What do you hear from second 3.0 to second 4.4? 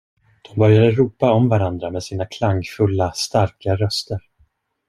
starka röster.